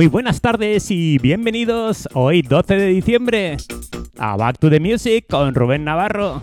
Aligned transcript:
Muy 0.00 0.06
buenas 0.06 0.40
tardes 0.40 0.90
y 0.90 1.18
bienvenidos 1.18 2.08
hoy 2.14 2.40
12 2.40 2.74
de 2.74 2.86
diciembre 2.86 3.58
a 4.16 4.34
Back 4.34 4.58
to 4.58 4.70
the 4.70 4.80
Music 4.80 5.26
con 5.28 5.54
Rubén 5.54 5.84
Navarro. 5.84 6.40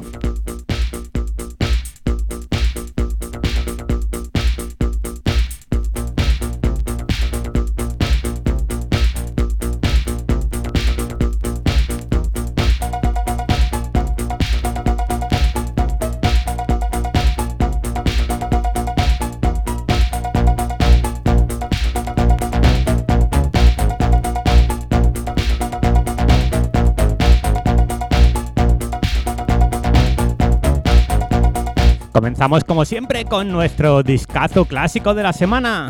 Comenzamos 32.27 32.65
como 32.65 32.83
siempre 32.83 33.23
con 33.23 33.49
nuestro 33.53 34.03
discazo 34.03 34.65
clásico 34.65 35.13
de 35.13 35.23
la 35.23 35.31
semana. 35.31 35.89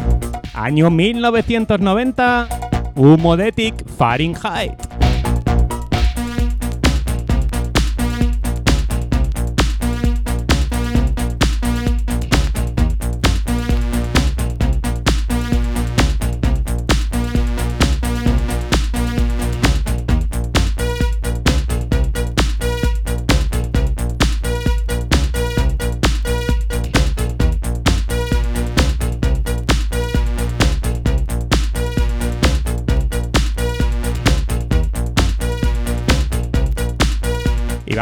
Año 0.54 0.92
1990, 0.92 2.48
Humodetic 2.94 3.74
Fahrenheit. 3.98 4.87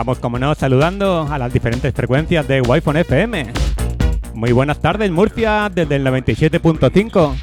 Vamos, 0.06 0.20
como 0.20 0.38
no, 0.38 0.54
saludando 0.54 1.28
a 1.32 1.40
las 1.40 1.52
diferentes 1.52 1.92
frecuencias 1.92 2.48
de 2.48 2.62
Wi-Fi 2.62 3.00
FM. 3.00 3.48
Muy 4.36 4.52
buenas 4.52 4.80
tardes, 4.80 5.10
Murcia, 5.10 5.72
desde 5.74 5.96
el 5.96 6.06
97.5. 6.06 7.34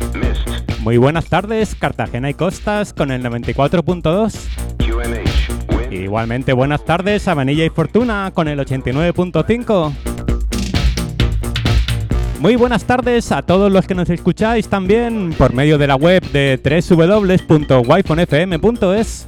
Muy 0.79 0.97
buenas 0.97 1.25
tardes, 1.25 1.75
Cartagena 1.75 2.31
y 2.31 2.35
Costas, 2.35 2.93
con 2.93 3.11
el 3.11 3.25
94.2. 3.25 5.91
Igualmente, 5.91 6.53
buenas 6.53 6.85
tardes, 6.85 7.27
Avanilla 7.27 7.65
y 7.65 7.71
Fortuna, 7.71 8.31
con 8.33 8.47
el 8.47 8.61
89.5. 8.61 9.93
Muy 12.39 12.55
buenas 12.55 12.85
tardes 12.85 13.33
a 13.33 13.43
todos 13.43 13.73
los 13.73 13.89
que 13.89 13.97
nos 13.97 14.09
escucháis 14.09 14.69
también 14.69 15.35
por 15.37 15.53
medio 15.53 15.79
de 15.79 15.89
la 15.89 15.97
web 15.97 16.23
de 16.31 16.61
www.wifonfm.es 16.63 19.27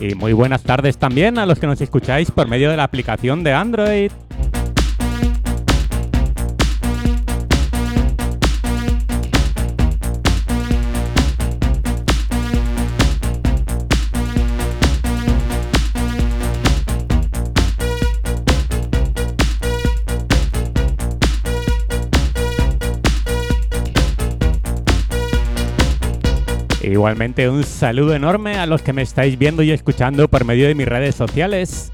Y 0.00 0.14
muy 0.14 0.32
buenas 0.32 0.62
tardes 0.62 0.96
también 0.96 1.38
a 1.38 1.46
los 1.46 1.58
que 1.58 1.66
nos 1.66 1.80
escucháis 1.80 2.30
por 2.30 2.46
medio 2.48 2.70
de 2.70 2.76
la 2.76 2.84
aplicación 2.84 3.42
de 3.42 3.52
Android. 3.52 4.12
Igualmente 26.98 27.48
un 27.48 27.62
saludo 27.62 28.12
enorme 28.12 28.58
a 28.58 28.66
los 28.66 28.82
que 28.82 28.92
me 28.92 29.02
estáis 29.02 29.38
viendo 29.38 29.62
y 29.62 29.70
escuchando 29.70 30.26
por 30.26 30.44
medio 30.44 30.66
de 30.66 30.74
mis 30.74 30.88
redes 30.88 31.14
sociales. 31.14 31.92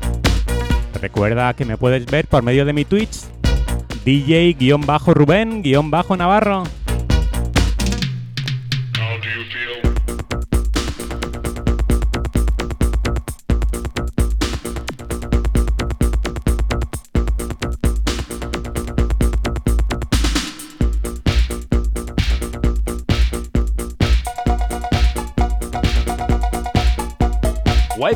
Recuerda 0.98 1.52
que 1.52 1.66
me 1.66 1.76
puedes 1.76 2.06
ver 2.06 2.26
por 2.26 2.42
medio 2.42 2.64
de 2.64 2.72
mi 2.72 2.86
Twitch, 2.86 3.24
DJ-Rubén-Navarro. 4.06 6.64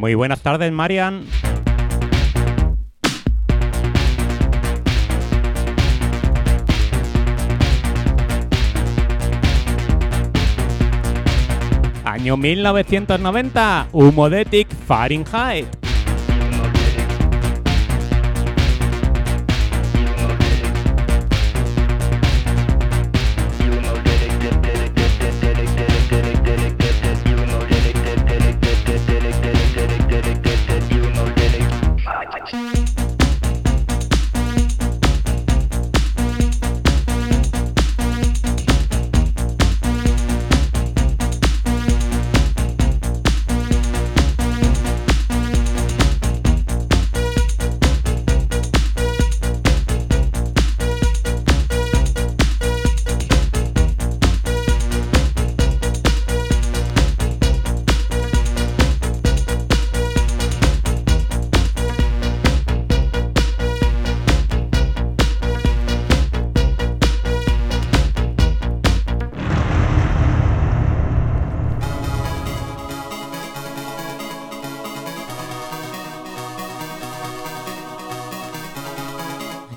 Muy 0.00 0.14
buenas 0.14 0.40
tardes, 0.40 0.72
Marian. 0.72 1.26
Año 12.02 12.38
1990, 12.38 13.88
Humodetic 13.92 14.68
Fahrenheit. 14.86 15.79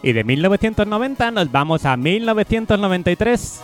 Y 0.04 0.12
de 0.12 0.24
1990 0.26 1.32
nos 1.32 1.50
vamos 1.52 1.86
a 1.86 1.96
1993. 1.96 3.62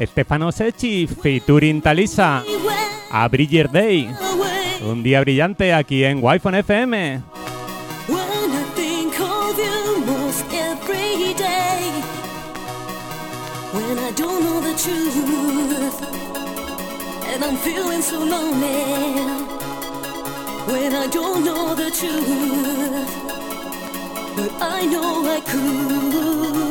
Stefano 0.00 0.50
Secchi, 0.50 1.06
featuring 1.06 1.82
Talisa, 1.82 2.42
a 3.10 3.28
Bridger 3.28 3.70
Day. 3.70 4.10
Un 4.82 5.02
día 5.02 5.20
brillante 5.20 5.74
aquí 5.74 6.02
en 6.04 6.24
Wi-Fi 6.24 6.48
FM. 6.58 7.22
And 17.30 17.44
I'm 17.44 17.56
feeling 17.58 18.02
so 18.02 18.18
lonely, 18.18 19.22
when 20.66 20.94
I 20.94 21.06
don't 21.08 21.44
know 21.44 21.74
the 21.74 21.90
truth, 21.90 23.27
but 24.38 24.52
I 24.62 24.84
know 24.86 25.24
I 25.26 25.40
could. 25.40 26.08
Could 26.12 26.67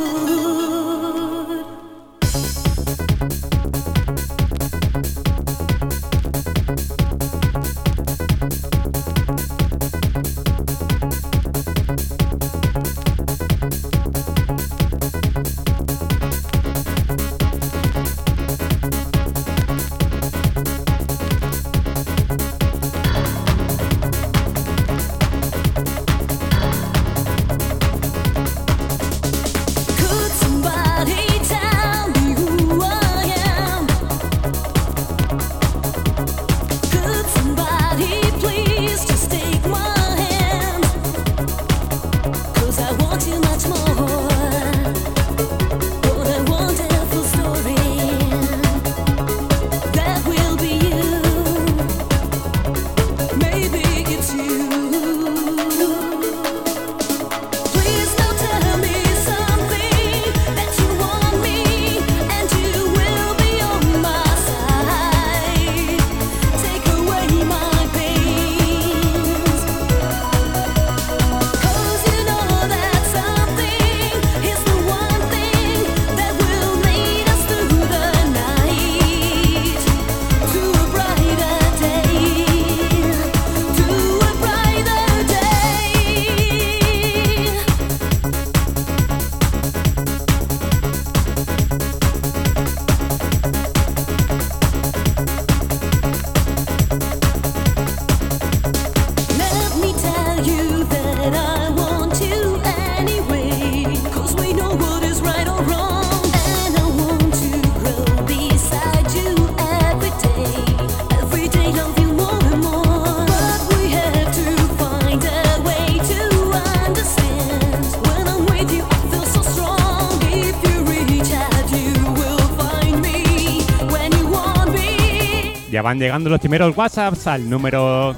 van 125.87 125.99
llegando 125.99 126.29
los 126.29 126.41
primeros 126.41 126.75
WhatsApps 126.75 127.27
al 127.27 127.49
número 127.49 128.13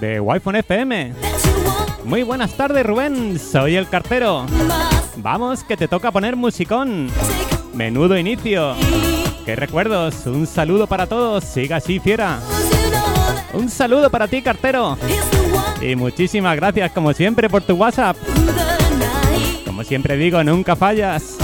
de 0.00 0.18
Wi-Fi 0.18 0.60
FM. 0.60 1.12
Muy 2.04 2.22
buenas 2.22 2.56
tardes, 2.56 2.86
Rubén. 2.86 3.38
Soy 3.38 3.76
el 3.76 3.86
cartero. 3.86 4.46
Vamos, 5.16 5.62
que 5.62 5.76
te 5.76 5.88
toca 5.88 6.10
poner 6.10 6.36
musicón. 6.36 7.10
Menudo 7.74 8.16
inicio. 8.16 8.74
Qué 9.44 9.54
recuerdos. 9.54 10.24
Un 10.24 10.46
saludo 10.46 10.86
para 10.86 11.06
todos. 11.06 11.44
Siga 11.44 11.76
así, 11.76 12.00
fiera. 12.00 12.40
Un 13.52 13.68
saludo 13.68 14.08
para 14.08 14.26
ti, 14.26 14.40
cartero. 14.40 14.96
Y 15.82 15.94
muchísimas 15.96 16.56
gracias, 16.56 16.92
como 16.92 17.12
siempre, 17.12 17.50
por 17.50 17.60
tu 17.60 17.74
WhatsApp. 17.74 18.16
Como 19.66 19.84
siempre 19.84 20.16
digo, 20.16 20.42
nunca 20.42 20.76
fallas. 20.76 21.36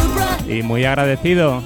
Y 0.49 0.63
muy 0.63 0.87
agradecido. 0.87 1.63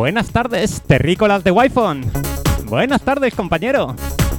Buenas 0.00 0.30
tardes, 0.30 0.80
terrícolas 0.80 1.44
de 1.44 1.50
Wi-Fi. 1.50 2.64
Buenas 2.64 3.02
tardes, 3.02 3.34
compañero. 3.34 3.94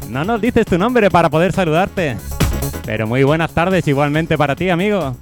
No 0.10 0.26
nos 0.26 0.42
dices 0.42 0.66
tu 0.66 0.76
nombre 0.80 1.12
para 1.12 1.30
poder 1.30 1.52
saludarte. 1.52 2.18
Pero 2.84 3.06
muy 3.06 3.22
buenas 3.22 3.52
tardes 3.52 3.88
igualmente 3.88 4.40
para 4.40 4.56
ti, 4.56 4.72
amigo. 4.72 5.16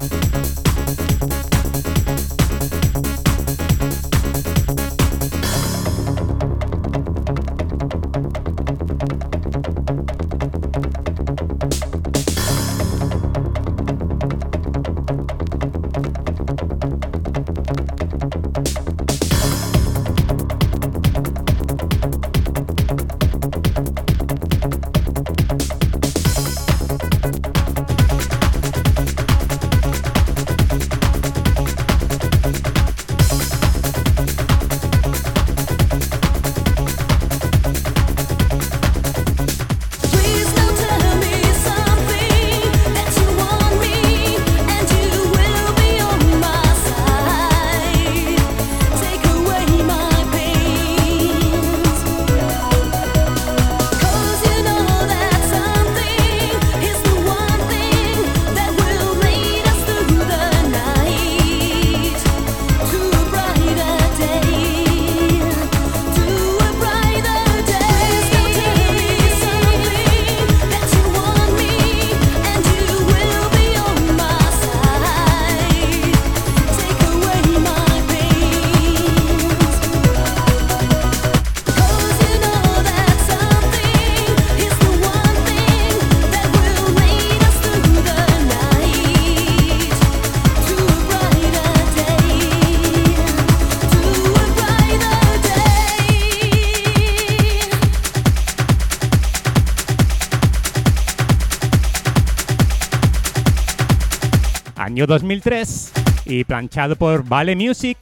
2003 105.10 105.92
y 106.26 106.44
planchado 106.44 106.96
por 106.96 107.28
Vale 107.28 107.56
Music 107.56 107.98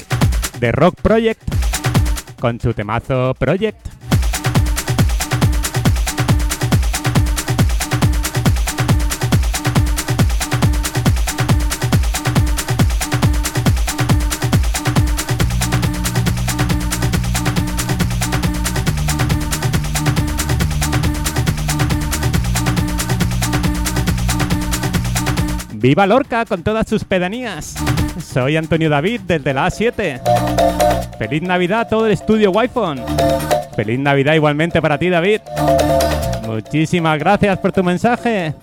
de 0.59 0.73
Rock 0.73 1.01
Project 1.01 1.41
con 2.37 2.59
su 2.59 2.73
temazo 2.73 3.33
Project. 3.39 3.96
¡Viva 25.79 26.07
Lorca 26.07 26.43
con 26.45 26.63
todas 26.63 26.87
sus 26.87 27.03
pedanías! 27.03 27.75
Soy 28.19 28.57
Antonio 28.57 28.89
David 28.89 29.21
desde 29.27 29.53
la 29.53 29.67
A7. 29.67 30.21
¡Feliz 31.19 31.43
Navidad 31.43 31.81
a 31.81 31.87
todo 31.87 32.07
el 32.07 32.13
estudio 32.13 32.49
Wi-Fi! 32.49 33.03
¡Feliz 33.75 33.99
Navidad 33.99 34.33
igualmente 34.33 34.81
para 34.81 34.97
ti, 34.97 35.09
David! 35.09 35.41
Muchísimas 36.47 37.19
gracias 37.19 37.59
por 37.59 37.71
tu 37.71 37.83
mensaje. 37.83 38.55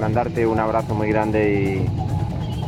Mandarte 0.00 0.46
un 0.46 0.58
abrazo 0.58 0.94
muy 0.94 1.10
grande 1.10 1.84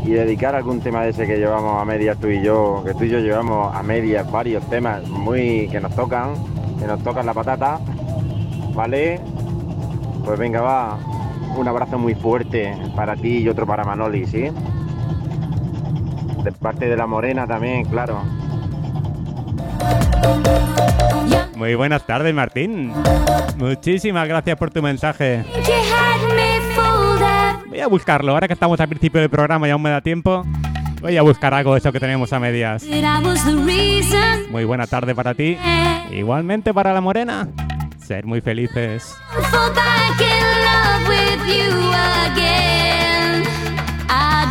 y, 0.05 0.07
y 0.07 0.13
dedicar 0.13 0.55
algún 0.55 0.83
tema 0.83 1.03
de 1.03 1.09
ese 1.09 1.27
que 1.27 1.39
llevamos 1.39 1.81
a 1.81 1.85
medias 1.87 2.19
tú 2.19 2.29
y 2.29 2.43
yo, 2.43 2.83
que 2.85 2.93
tú 2.93 3.05
y 3.05 3.09
yo 3.09 3.21
llevamos 3.21 3.75
a 3.75 3.83
medias 3.83 4.31
varios 4.31 4.69
temas 4.69 5.03
muy 5.09 5.67
que 5.69 5.81
nos 5.81 5.97
tocan, 5.97 6.35
que 6.79 6.87
nos 6.87 7.03
tocan 7.03 7.25
la 7.25 7.33
patata, 7.33 7.81
¿vale? 8.75 9.19
Pues 10.27 10.39
venga, 10.39 10.61
va, 10.61 10.99
un 11.57 11.67
abrazo 11.69 11.99
muy 11.99 12.15
fuerte 12.15 12.77
para 12.95 13.17
ti 13.17 13.39
y 13.39 13.49
otro 13.49 13.67
para 13.67 13.83
Manoli, 13.85 14.27
¿sí? 14.27 14.51
De 16.45 16.53
parte 16.53 16.87
de 16.87 16.99
la 16.99 17.07
Morena 17.07 17.47
también, 17.47 17.87
claro. 17.87 18.21
Muy 21.57 21.77
buenas 21.77 22.05
tardes, 22.05 22.35
Martín. 22.35 22.93
Muchísimas 23.57 24.29
gracias 24.29 24.59
por 24.59 24.71
tu 24.71 24.83
mensaje. 24.83 25.47
A 27.83 27.89
buscarlo, 27.89 28.33
ahora 28.33 28.47
que 28.47 28.55
estamos 28.55 28.81
al 28.81 28.89
principio 28.89 29.21
del 29.21 29.31
programa 29.31 29.69
y 29.69 29.71
aún 29.71 29.83
me 29.83 29.91
da 29.91 30.01
tiempo. 30.01 30.45
Voy 31.01 31.17
a 31.17 31.23
buscar 31.23 31.53
algo 31.53 31.73
de 31.73 31.79
eso 31.79 31.93
que 31.93 31.99
tenemos 31.99 32.33
a 32.33 32.39
medias. 32.39 32.85
Muy 34.51 34.65
buena 34.65 34.87
tarde 34.87 35.15
para 35.15 35.35
ti. 35.35 35.59
Igualmente 36.13 36.73
para 36.73 36.93
la 36.93 37.01
morena. 37.01 37.49
Ser 37.99 38.25
muy 38.25 38.41
felices. 38.41 39.15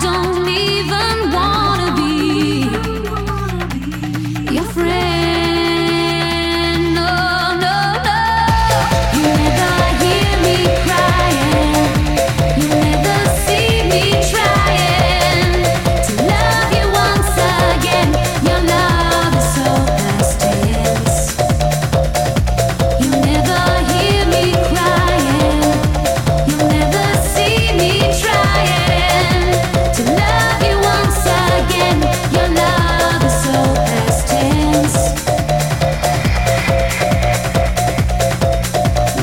Don't 0.02 0.48
even 0.48 1.32
wanna 1.32 1.94
be 1.96 2.66
your 4.52 4.64
friend. 4.74 5.11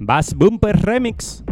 Bass 0.00 0.32
Bumper 0.32 0.80
Remix. 0.80 1.44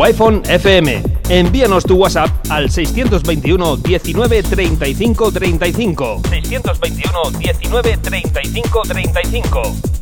Wi-Fi 0.00 0.40
FM. 0.58 1.02
Envíanos 1.28 1.84
tu 1.84 1.98
WhatsApp 1.98 2.30
al 2.48 2.70
621 2.70 3.82
19 3.82 4.42
35 4.42 5.30
35. 5.30 6.20
621 6.30 7.38
19 7.38 7.98
35 7.98 8.82
35. 8.88 9.99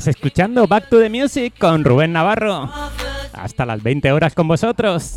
Estás 0.00 0.16
escuchando 0.16 0.66
Back 0.66 0.88
to 0.88 0.98
the 0.98 1.10
Music 1.10 1.52
con 1.58 1.84
Rubén 1.84 2.14
Navarro. 2.14 2.70
Hasta 3.34 3.66
las 3.66 3.82
20 3.82 4.10
horas 4.12 4.34
con 4.34 4.48
vosotros. 4.48 5.16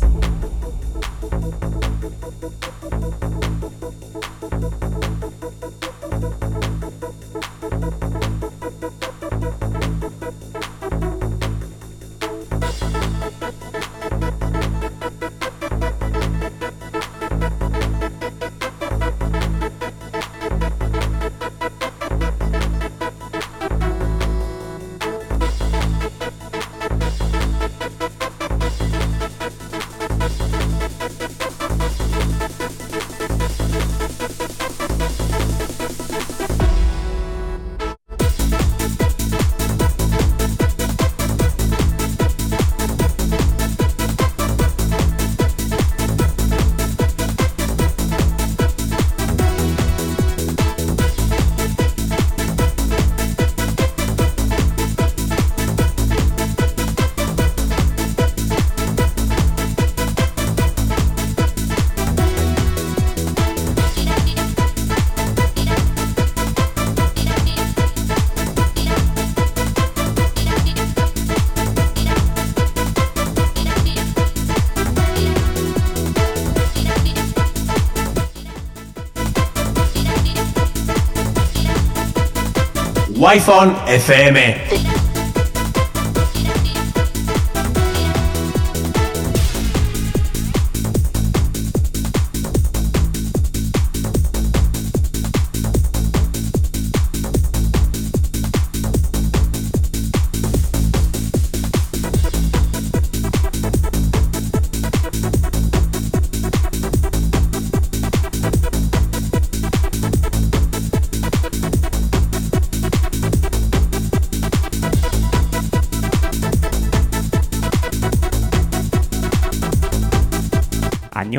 Wi-Fi 83.24 83.72
FM. 83.88 84.93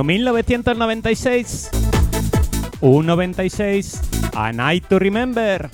1996. 0.06 1.72
U96. 2.82 4.00
A 4.36 4.52
Night 4.54 4.86
to 4.88 5.00
Remember. 5.00 5.70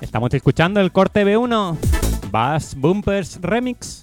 Estamos 0.00 0.34
escuchando 0.34 0.80
el 0.80 0.92
corte 0.92 1.24
B1. 1.24 1.76
Bass 2.30 2.74
Bumpers 2.76 3.38
Remix. 3.40 3.95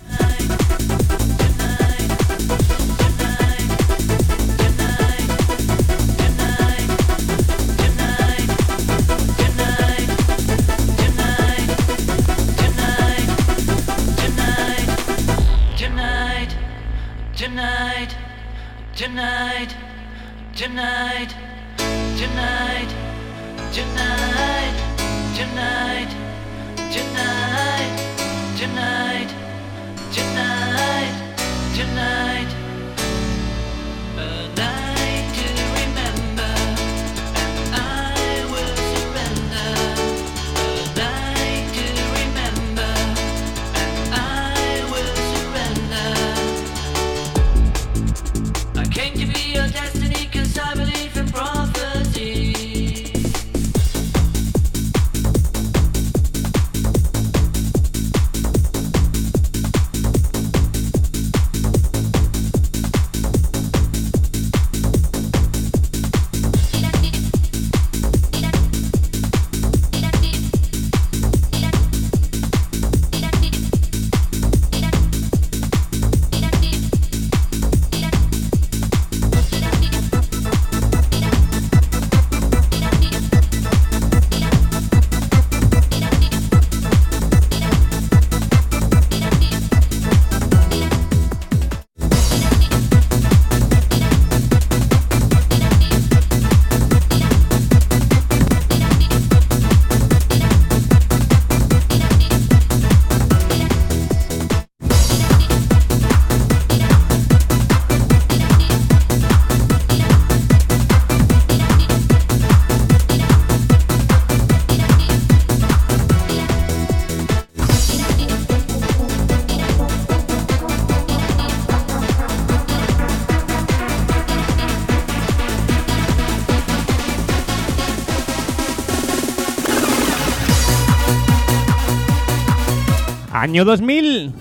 año 133.54 133.66
2000 133.66 134.34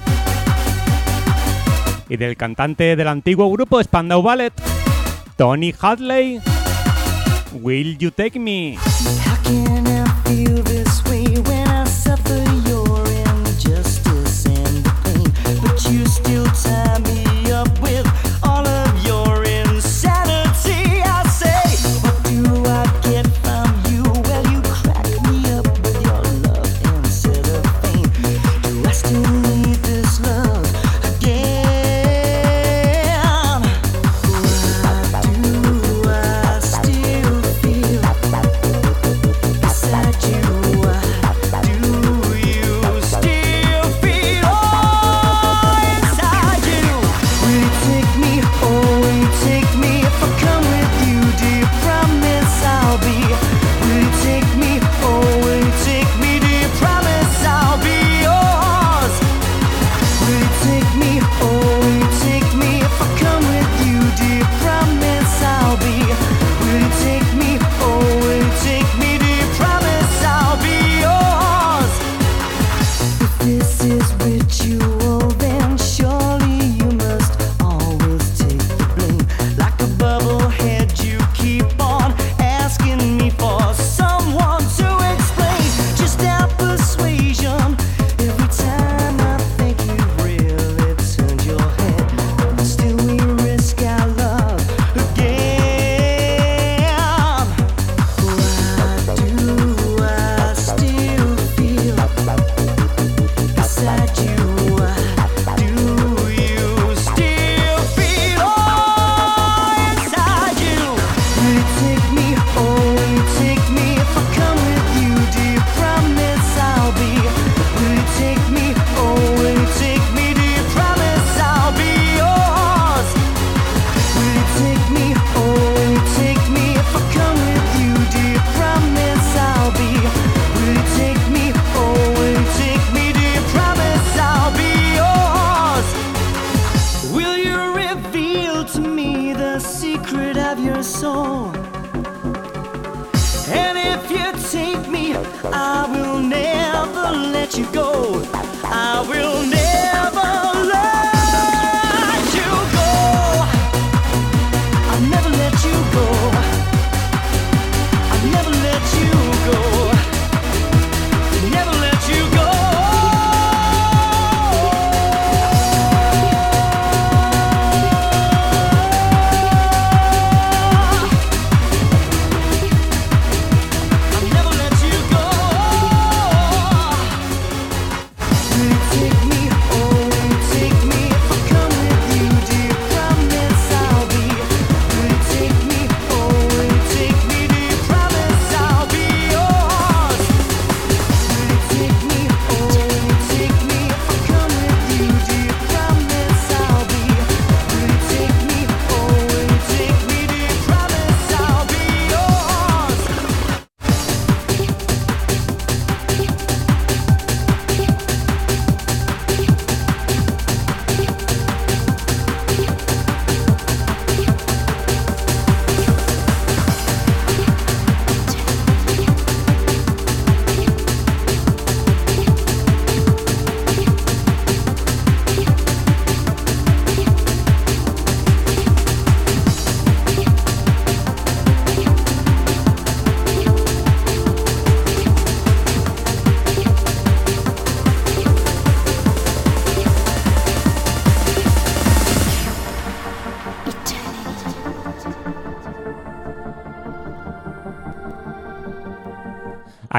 y 2.08 2.16
del 2.16 2.34
cantante 2.34 2.96
del 2.96 3.08
antiguo 3.08 3.50
grupo 3.52 3.82
Spandau 3.82 4.22
Ballet, 4.22 4.54
Tony 5.36 5.74
Hadley. 5.78 6.40
Will 7.52 7.98
You 7.98 8.10
Take 8.10 8.40
Me? 8.40 8.78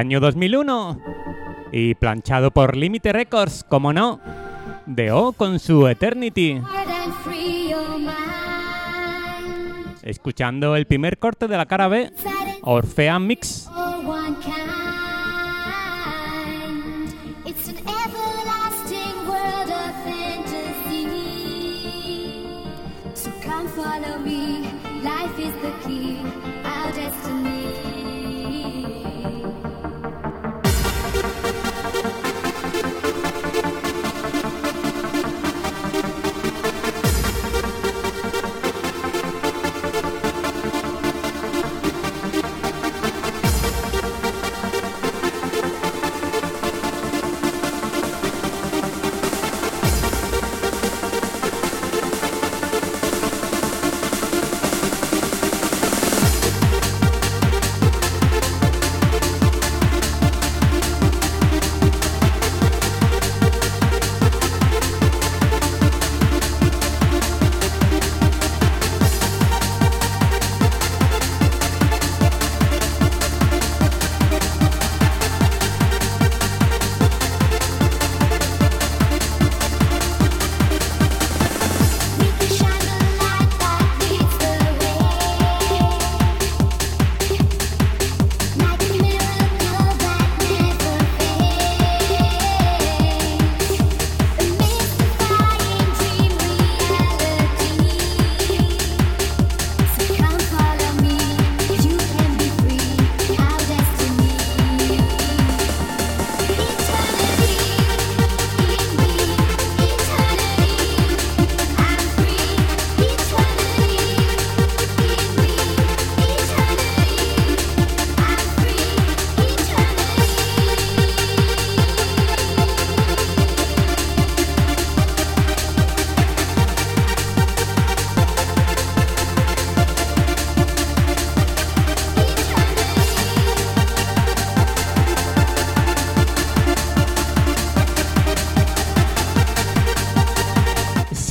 año 0.04 0.20
2001. 0.20 1.00
Y 1.72 1.96
planchado 1.96 2.52
por 2.52 2.76
Límite 2.76 3.14
Records, 3.14 3.64
como 3.68 3.94
no, 3.94 4.20
de 4.86 5.12
O 5.14 5.32
con 5.32 5.60
su 5.60 5.88
Eternity. 5.88 6.62
Escuchando 10.02 10.76
el 10.76 10.86
primer 10.86 11.18
corte 11.18 11.48
de 11.48 11.56
la 11.56 11.66
cara 11.66 11.88
B, 11.88 12.12
Orfea 12.64 13.18
Mix. 13.18 13.70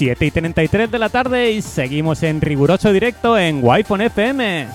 7 0.04 0.26
y 0.26 0.30
33 0.32 0.90
de 0.90 0.98
la 0.98 1.10
tarde 1.10 1.52
y 1.52 1.62
seguimos 1.62 2.24
en 2.24 2.40
riguroso 2.40 2.92
directo 2.92 3.38
en 3.38 3.60
Wi-Fi 3.62 4.02
FM. 4.02 4.66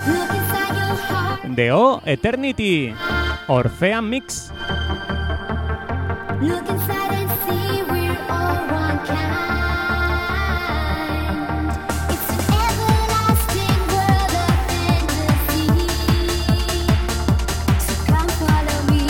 De 1.49 1.71
O 1.73 2.01
Eternity. 2.05 2.93
Orphean 3.49 4.09
Mix. 4.09 4.53
Look 6.39 6.69
inside 6.69 7.11
and 7.11 7.29
see 7.43 7.83
we're 7.89 8.17
all 8.29 8.67
one 8.71 8.99
kind. 9.05 9.59
It's 12.09 12.29
an 12.31 12.39
everlasting 12.63 13.81
world 13.91 14.31
of 14.31 14.55
fantasy. 14.69 15.67
So 17.85 17.93
come 18.05 18.29
follow 18.39 18.79
me. 18.87 19.03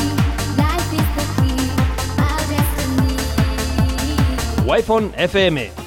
Life 0.58 0.94
is 0.98 1.10
the 1.14 1.26
key. 1.38 1.62
Our 2.18 2.42
destiny. 2.50 3.22
Wi-Fi 4.66 5.14
FM. 5.28 5.87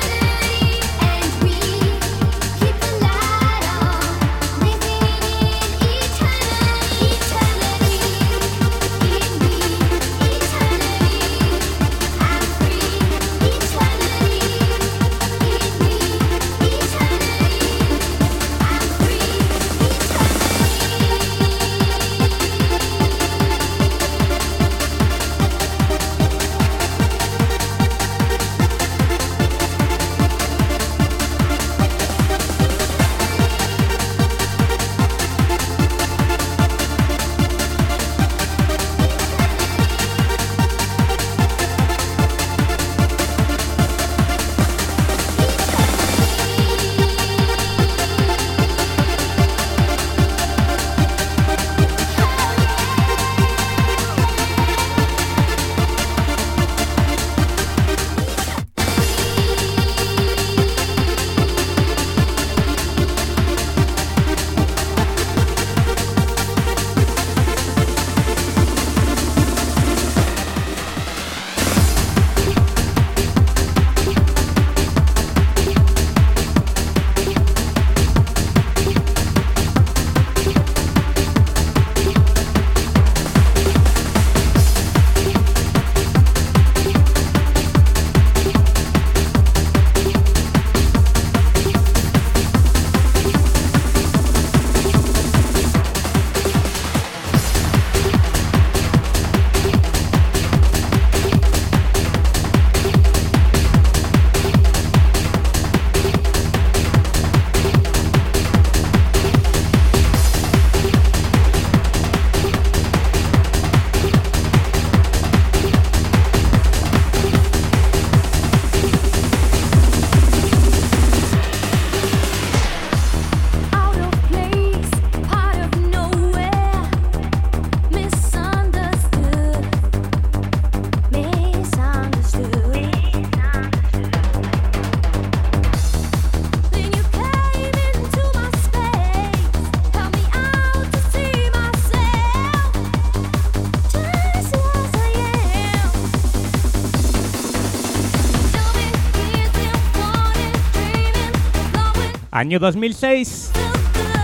Año 152.41 152.57
2006. 152.57 153.51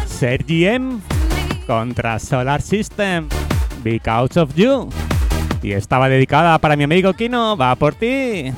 Sergi 0.07 0.65
M. 0.65 1.01
Contra 1.67 2.17
Solar 2.17 2.63
System. 2.63 3.29
Because 3.83 4.39
of 4.39 4.55
You. 4.55 4.89
Y 5.61 5.73
estaba 5.73 6.09
dedicada 6.09 6.57
para 6.57 6.75
mi 6.75 6.83
amigo 6.83 7.13
Kino. 7.13 7.55
Va 7.55 7.75
por 7.75 7.93
ti. 7.93 8.51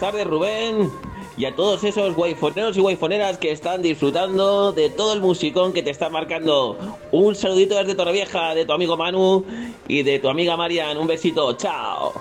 Tardes, 0.00 0.26
Rubén. 0.26 0.90
Y 1.36 1.44
a 1.44 1.54
todos 1.54 1.84
esos 1.84 2.14
guayfoneros 2.16 2.76
y 2.76 2.80
guayfoneras 2.80 3.38
que 3.38 3.52
están 3.52 3.82
disfrutando 3.82 4.72
de 4.72 4.90
todo 4.90 5.12
el 5.12 5.20
musicón 5.20 5.72
que 5.72 5.82
te 5.82 5.90
está 5.90 6.10
marcando. 6.10 6.76
Un 7.12 7.34
saludito 7.34 7.76
desde 7.76 7.94
Torrevieja, 7.94 8.54
de 8.54 8.64
tu 8.64 8.72
amigo 8.72 8.96
Manu 8.96 9.44
y 9.86 10.02
de 10.02 10.18
tu 10.18 10.28
amiga 10.28 10.56
Marian. 10.56 10.98
Un 10.98 11.06
besito, 11.06 11.52
chao. 11.52 12.12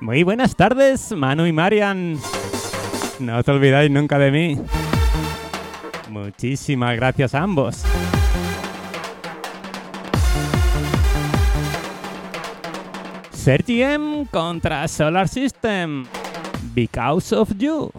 Muy 0.00 0.22
buenas 0.22 0.54
tardes, 0.54 1.12
Manu 1.12 1.46
y 1.46 1.52
Marian. 1.52 2.18
No 3.18 3.38
os 3.38 3.48
olvidáis 3.48 3.90
nunca 3.90 4.18
de 4.18 4.30
mí. 4.30 4.58
Muchísimas 6.08 6.96
gracias 6.96 7.34
a 7.34 7.42
ambos. 7.42 7.84
Sergi 13.40 13.80
M 13.80 14.26
contra 14.26 14.86
Solar 14.86 15.26
System. 15.26 16.06
Because 16.74 17.34
of 17.34 17.54
you. 17.58 17.90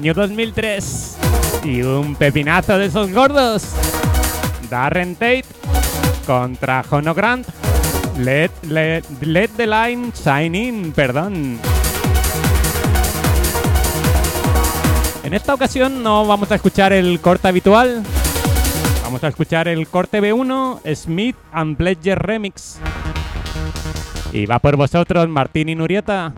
Año 0.00 0.14
2003. 0.14 1.18
Y 1.64 1.82
un 1.82 2.14
pepinazo 2.14 2.78
de 2.78 2.86
esos 2.86 3.12
gordos. 3.12 3.74
Darren 4.70 5.14
Tate 5.14 5.44
contra 6.26 6.82
Jono 6.82 7.12
Grant. 7.12 7.46
Let, 8.16 8.50
let, 8.62 9.50
the 9.58 9.66
line 9.66 10.10
shine 10.14 10.56
in, 10.56 10.92
perdón. 10.92 11.58
En 15.22 15.34
esta 15.34 15.52
ocasión 15.52 16.02
no 16.02 16.26
vamos 16.26 16.50
a 16.50 16.54
escuchar 16.54 16.94
el 16.94 17.20
corte 17.20 17.48
habitual. 17.48 18.02
Vamos 19.02 19.22
a 19.22 19.28
escuchar 19.28 19.68
el 19.68 19.86
corte 19.86 20.22
B1 20.22 20.94
Smith 20.94 21.36
and 21.52 21.76
Pledger 21.76 22.18
Remix. 22.18 22.78
Y 24.32 24.46
va 24.46 24.60
por 24.60 24.76
vosotros, 24.76 25.28
Martín 25.28 25.68
y 25.68 25.74
Nurieta. 25.74 26.32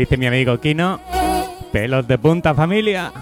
Dice 0.00 0.16
mi 0.16 0.26
amigo 0.26 0.58
Kino, 0.58 0.98
pelos 1.72 2.08
de 2.08 2.16
punta 2.16 2.54
familia. 2.54 3.12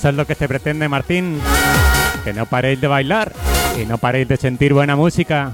Eso 0.00 0.08
es 0.08 0.14
lo 0.14 0.26
que 0.26 0.34
se 0.34 0.48
pretende, 0.48 0.88
Martín. 0.88 1.38
Que 2.24 2.32
no 2.32 2.46
paréis 2.46 2.80
de 2.80 2.86
bailar 2.86 3.34
y 3.78 3.84
no 3.84 3.98
paréis 3.98 4.26
de 4.28 4.38
sentir 4.38 4.72
buena 4.72 4.96
música. 4.96 5.52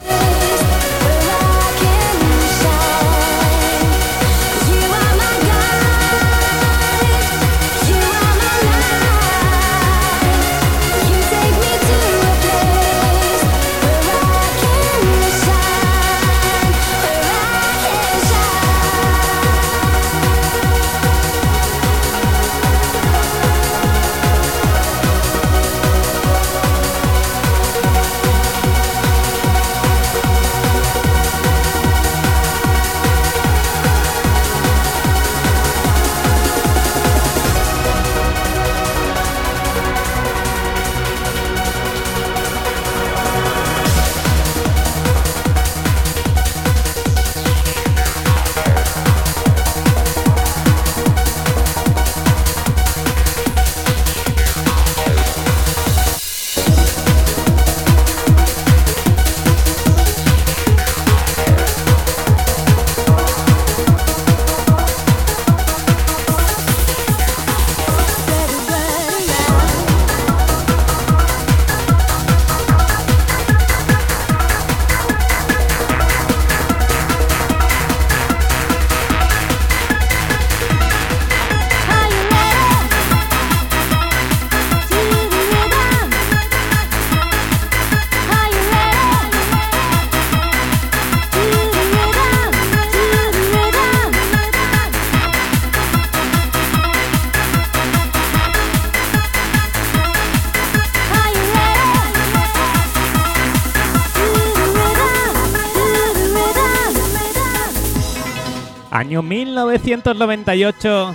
1998. 109.87 111.15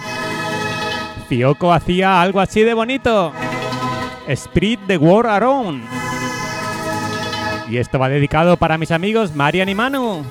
Fioco 1.28 1.74
hacía 1.74 2.22
algo 2.22 2.40
así 2.40 2.62
de 2.62 2.74
bonito. 2.74 3.34
Spirit 4.28 4.80
the 4.88 4.98
War 4.98 5.28
Around. 5.28 5.84
Y 7.70 7.78
esto 7.78 8.00
va 8.00 8.08
dedicado 8.08 8.56
para 8.56 8.78
mis 8.78 8.92
amigos 8.92 9.36
Marian 9.36 9.68
y 9.68 9.76
Manu. 9.76 10.24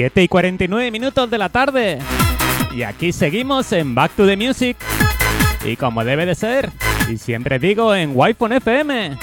7 0.00 0.22
y 0.22 0.28
49 0.28 0.90
minutos 0.90 1.30
de 1.30 1.36
la 1.36 1.50
tarde. 1.50 1.98
Y 2.74 2.84
aquí 2.84 3.12
seguimos 3.12 3.70
en 3.72 3.94
Back 3.94 4.12
to 4.12 4.26
the 4.26 4.34
Music. 4.34 4.78
Y 5.62 5.76
como 5.76 6.02
debe 6.04 6.24
de 6.24 6.34
ser, 6.34 6.70
y 7.10 7.18
siempre 7.18 7.58
digo 7.58 7.94
en 7.94 8.12
Wi-Fi 8.14 8.54
FM. 8.54 9.18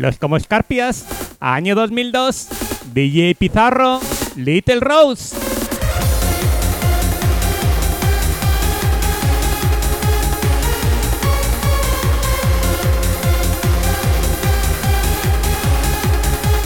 Pelos 0.00 0.16
como 0.16 0.38
escarpias, 0.38 1.04
año 1.40 1.74
2002, 1.74 2.48
DJ 2.94 3.34
Pizarro, 3.34 4.00
Little 4.34 4.80
Rose. 4.80 5.36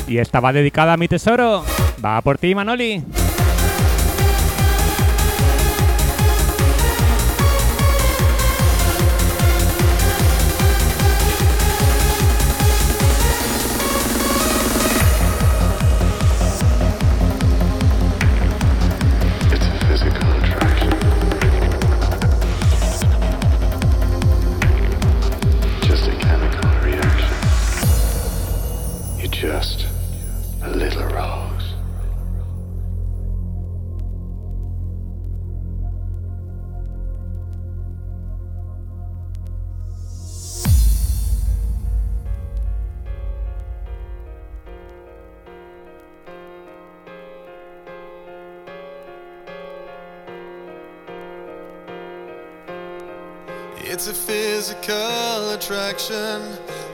Y 0.07 0.19
esta 0.19 0.39
va 0.39 0.53
dedicada 0.53 0.93
a 0.93 0.97
mi 0.97 1.09
tesoro. 1.09 1.65
Va 2.05 2.21
por 2.21 2.39
ti, 2.39 2.55
Manoli. 2.55 3.03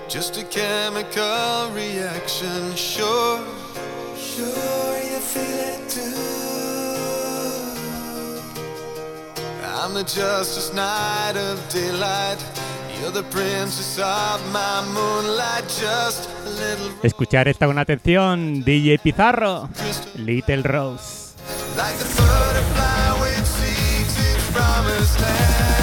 Just 0.09 0.37
a 0.37 0.45
chemical 0.45 1.71
reaction. 1.75 2.75
Sure, 2.77 3.41
sure 4.17 4.99
you 5.03 5.19
feel 5.19 5.59
it 5.75 5.89
too. 5.89 6.15
I'm 9.65 9.95
the 9.95 10.05
Justice 10.05 10.73
Knight 10.75 11.37
of 11.37 11.59
daylight. 11.73 12.39
You're 13.01 13.11
the 13.11 13.25
princess 13.25 13.99
of 13.99 14.41
my 14.53 14.85
moonlight. 14.95 15.65
Just 15.65 16.29
a 16.47 16.51
little 16.51 16.93
Escuchar 17.03 17.49
esta 17.49 17.67
con 17.67 17.79
atención, 17.79 18.63
DJ 18.65 18.99
Pizarro, 19.03 19.69
Little 20.17 20.63
Rose. 20.63 21.35
like 21.77 21.97
the 21.99 22.05
butterfly 22.05 23.21
which 23.23 23.47
seeks 23.47 24.19
its 24.19 24.51
promised 24.53 25.21
land. 25.21 25.80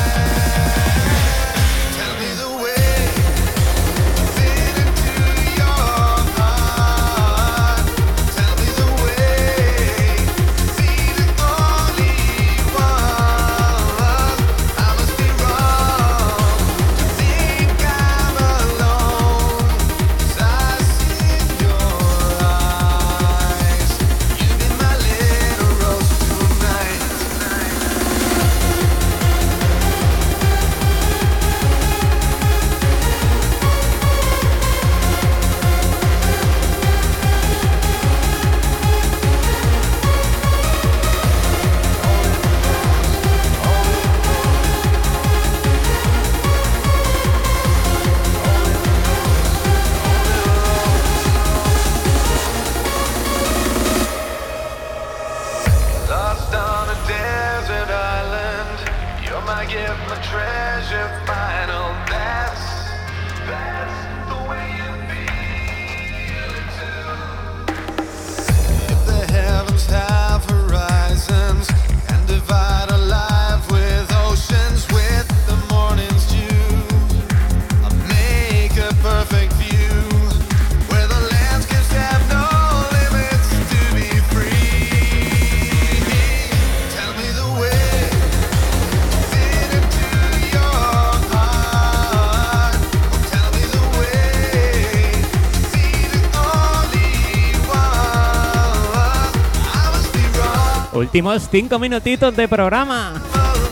Últimos 101.08 101.48
cinco 101.50 101.80
minutitos 101.80 102.36
de 102.36 102.50
programa. 102.50 103.14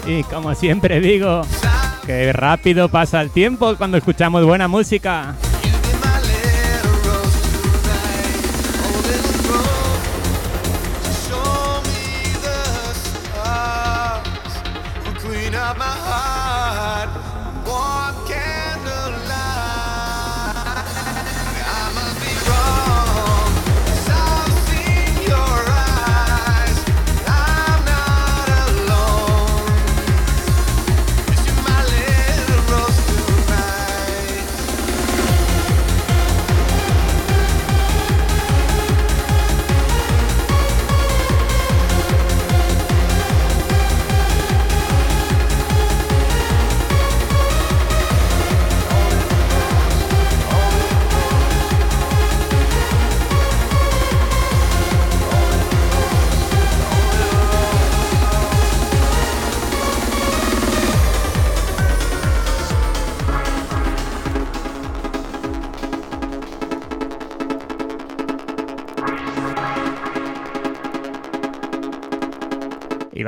Y 0.08 0.24
como 0.24 0.56
siempre 0.56 1.02
digo, 1.02 1.42
que 2.06 2.32
rápido 2.32 2.88
pasa 2.88 3.20
el 3.20 3.30
tiempo 3.30 3.76
cuando 3.76 3.98
escuchamos 3.98 4.46
buena 4.46 4.70
música. 4.70 5.36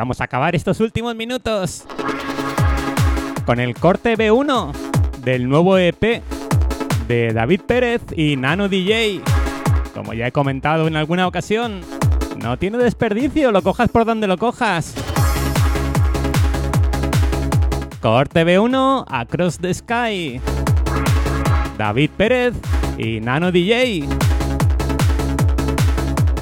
Vamos 0.08 0.22
a 0.22 0.24
acabar 0.24 0.56
estos 0.56 0.80
últimos 0.80 1.14
minutos 1.18 1.84
con 3.46 3.60
el 3.60 3.76
corte 3.76 4.16
B1 4.16 4.72
del 5.22 5.50
nuevo 5.50 5.78
EP 5.78 6.24
de 7.10 7.34
David 7.34 7.60
Pérez 7.68 8.02
y 8.16 8.38
Nano 8.38 8.70
DJ. 8.70 9.22
Como 9.94 10.14
ya 10.14 10.28
he 10.28 10.32
comentado 10.32 10.88
en 10.88 10.96
alguna 10.96 11.28
ocasión, 11.28 11.82
no 12.42 12.56
tiene 12.56 12.78
desperdicio, 12.78 13.52
lo 13.52 13.62
cojas 13.62 13.90
por 13.90 14.06
donde 14.06 14.28
lo 14.28 14.38
cojas. 14.38 14.96
Corte 18.00 18.46
B1 18.46 19.04
Across 19.10 19.58
the 19.58 19.74
Sky. 19.74 20.40
David 21.78 22.12
Pérez 22.16 22.54
y 22.98 23.20
Nano 23.20 23.52
DJ. 23.52 24.08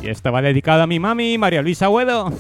Y 0.04 0.08
esto 0.08 0.32
va 0.32 0.44
dedicado 0.44 0.84
a 0.84 0.88
mi 0.88 1.00
mami, 1.00 1.40
María 1.40 1.64
Luisa 1.64 1.90
Huedo. 1.90 2.32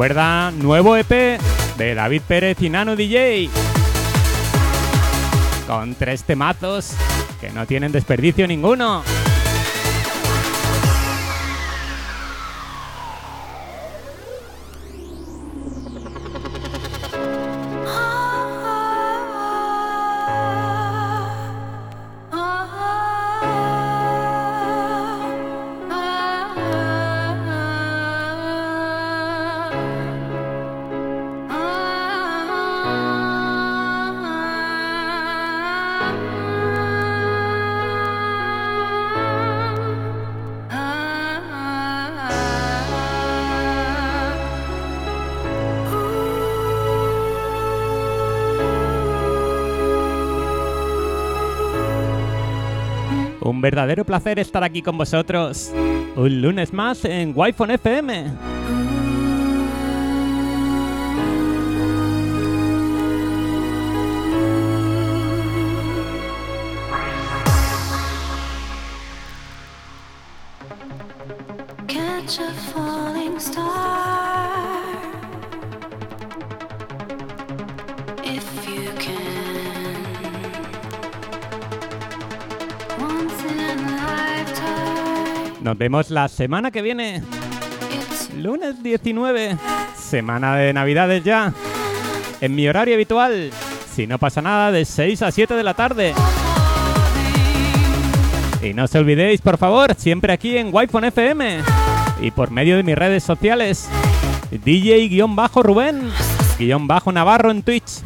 Recuerda, 0.00 0.50
nuevo 0.52 0.96
EP 0.96 1.38
de 1.76 1.94
David 1.94 2.22
Pérez 2.26 2.62
y 2.62 2.70
Nano 2.70 2.96
DJ. 2.96 3.50
Con 5.66 5.94
tres 5.94 6.24
temazos 6.24 6.94
que 7.38 7.50
no 7.50 7.66
tienen 7.66 7.92
desperdicio 7.92 8.46
ninguno. 8.46 9.02
Un 53.60 53.62
verdadero 53.62 54.06
placer 54.06 54.38
estar 54.38 54.64
aquí 54.64 54.80
con 54.80 54.96
vosotros. 54.96 55.70
Un 56.16 56.40
lunes 56.40 56.72
más 56.72 57.04
en 57.04 57.34
Wi-Fi 57.36 57.74
FM. 57.74 58.59
Vemos 85.80 86.10
la 86.10 86.28
semana 86.28 86.70
que 86.70 86.82
viene. 86.82 87.22
Lunes 88.36 88.82
19. 88.82 89.56
Semana 89.96 90.54
de 90.56 90.74
Navidades 90.74 91.24
ya. 91.24 91.54
En 92.42 92.54
mi 92.54 92.68
horario 92.68 92.96
habitual. 92.96 93.50
Si 93.90 94.06
no 94.06 94.18
pasa 94.18 94.42
nada, 94.42 94.72
de 94.72 94.84
6 94.84 95.22
a 95.22 95.30
7 95.30 95.54
de 95.54 95.62
la 95.62 95.72
tarde. 95.72 96.12
Y 98.62 98.74
no 98.74 98.84
os 98.84 98.94
olvidéis, 98.94 99.40
por 99.40 99.56
favor, 99.56 99.94
siempre 99.96 100.34
aquí 100.34 100.58
en 100.58 100.68
Wi-Fi 100.70 101.06
FM. 101.06 101.60
Y 102.20 102.30
por 102.30 102.50
medio 102.50 102.76
de 102.76 102.82
mis 102.82 102.94
redes 102.94 103.24
sociales. 103.24 103.88
DJ-Rubén. 104.50 106.10
Guión 106.58 106.88
bajo 106.88 107.10
Navarro 107.10 107.50
en 107.50 107.62
Twitch. 107.62 107.99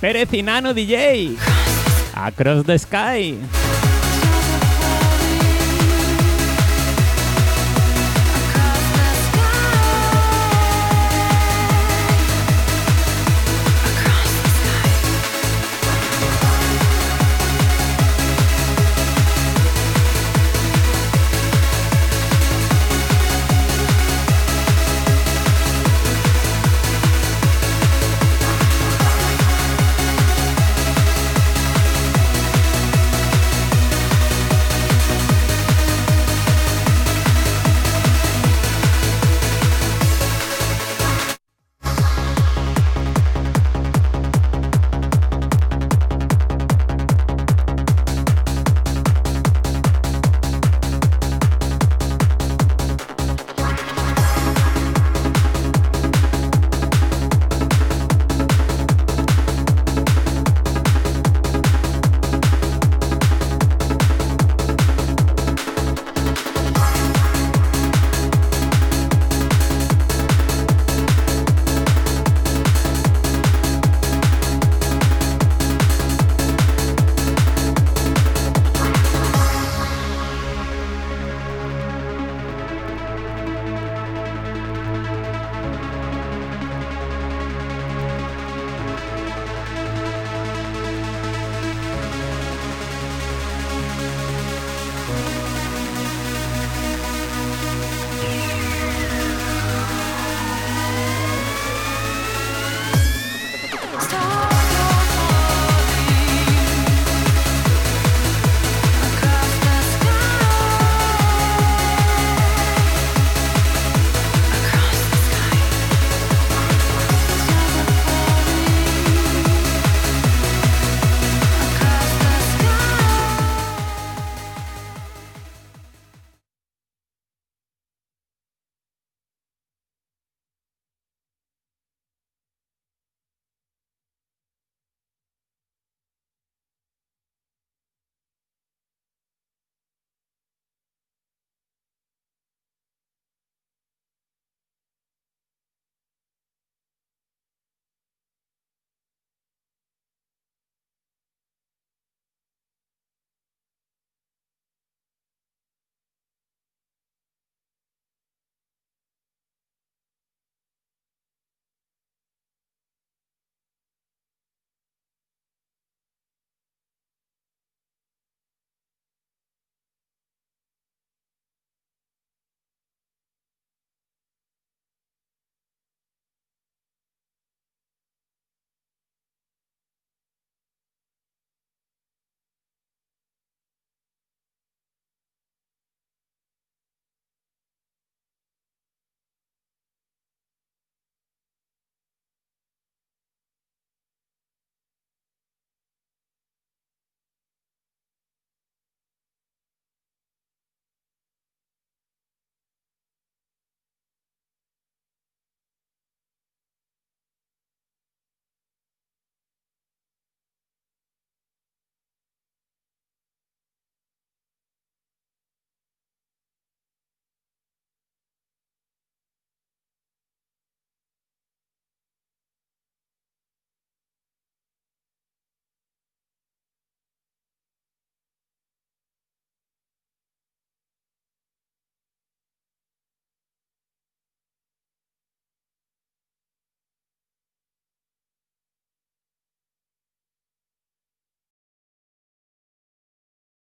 Pérez 0.00 0.26
DJ. 0.72 1.36
Across 2.14 2.64
the 2.64 2.78
Sky. 2.78 3.59